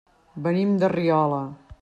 Venim 0.47 0.73
de 0.85 0.91
Riola. 0.95 1.45